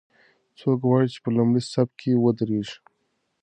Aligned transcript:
څوک 0.59 0.79
غواړي 0.87 1.07
چې 1.13 1.19
په 1.23 1.29
لومړي 1.37 1.61
صف 1.71 1.89
کې 1.99 2.11
ودریږي؟ 2.23 2.77